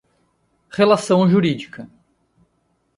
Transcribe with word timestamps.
relação 0.71 1.29
jurídica; 1.29 1.87